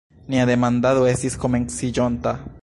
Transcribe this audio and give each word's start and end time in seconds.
Nia 0.35 0.47
demandado 0.51 1.05
estis 1.11 1.37
komenciĝonta. 1.45 2.35